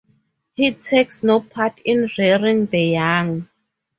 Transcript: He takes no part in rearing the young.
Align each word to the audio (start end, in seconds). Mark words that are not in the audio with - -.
He 0.55 0.71
takes 0.71 1.21
no 1.21 1.39
part 1.41 1.79
in 1.85 2.09
rearing 2.17 2.65
the 2.65 2.79
young. 2.81 3.47